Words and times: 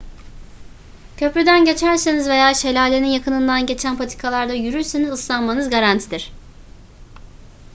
köprüden 1.17 1.65
geçerseniz 1.65 2.27
veya 2.29 2.53
şelalenin 2.53 3.07
yakınından 3.07 3.65
geçen 3.65 3.97
patikalarda 3.97 4.53
yürürseniz 4.53 5.11
ıslanmanız 5.11 5.69
garantidir 5.69 6.31